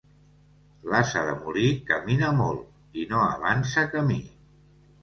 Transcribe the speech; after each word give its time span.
L'ase 0.93 1.21
de 1.27 1.35
molí 1.43 1.67
camina 1.91 2.33
molt 2.41 2.99
i 3.03 3.07
no 3.13 3.25
avança 3.31 3.87
camí. 3.97 4.21